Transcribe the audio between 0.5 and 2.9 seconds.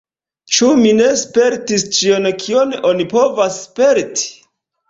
Ĉu mi ne spertis ĉion, kion